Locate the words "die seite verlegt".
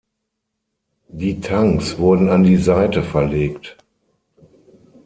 2.43-3.77